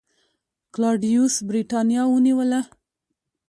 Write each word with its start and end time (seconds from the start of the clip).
کلاډیوس 0.73 1.35
برېټانیا 1.47 2.03
ونیوله 2.07 2.61